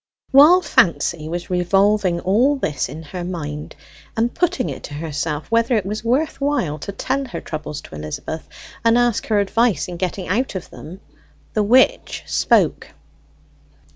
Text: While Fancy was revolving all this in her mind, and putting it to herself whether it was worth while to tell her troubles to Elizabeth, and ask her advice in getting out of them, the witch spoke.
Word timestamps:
While 0.31 0.61
Fancy 0.61 1.29
was 1.29 1.51
revolving 1.51 2.21
all 2.21 2.55
this 2.55 2.89
in 2.89 3.03
her 3.03 3.23
mind, 3.23 3.75
and 4.17 4.33
putting 4.33 4.67
it 4.67 4.81
to 4.85 4.95
herself 4.95 5.51
whether 5.51 5.75
it 5.75 5.85
was 5.85 6.03
worth 6.03 6.41
while 6.41 6.79
to 6.79 6.91
tell 6.91 7.25
her 7.25 7.39
troubles 7.39 7.81
to 7.81 7.93
Elizabeth, 7.93 8.49
and 8.83 8.97
ask 8.97 9.27
her 9.27 9.39
advice 9.39 9.87
in 9.87 9.97
getting 9.97 10.27
out 10.27 10.55
of 10.55 10.71
them, 10.71 11.01
the 11.53 11.61
witch 11.61 12.23
spoke. 12.25 12.87